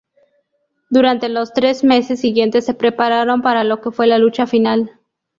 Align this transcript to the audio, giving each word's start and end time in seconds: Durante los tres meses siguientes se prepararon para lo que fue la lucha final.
Durante 0.89 1.29
los 1.29 1.53
tres 1.53 1.83
meses 1.83 2.19
siguientes 2.19 2.65
se 2.65 2.73
prepararon 2.73 3.43
para 3.43 3.63
lo 3.63 3.81
que 3.81 3.91
fue 3.91 4.07
la 4.07 4.17
lucha 4.17 4.47
final. 4.47 4.99